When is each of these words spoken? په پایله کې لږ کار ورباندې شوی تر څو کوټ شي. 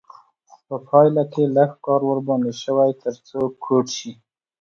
په 0.67 0.75
پایله 0.87 1.23
کې 1.33 1.43
لږ 1.55 1.71
کار 1.85 2.01
ورباندې 2.09 2.53
شوی 2.63 2.91
تر 3.03 3.13
څو 3.27 3.39
کوټ 3.63 3.85
شي. 3.97 4.11